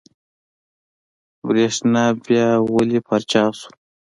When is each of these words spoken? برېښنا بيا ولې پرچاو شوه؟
برېښنا 1.47 2.03
بيا 2.25 2.47
ولې 2.73 2.99
پرچاو 3.07 3.51
شوه؟ 3.59 3.69